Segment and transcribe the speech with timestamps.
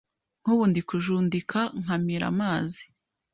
[0.41, 2.81] Nkubu ndi kukijundika nkamira amazi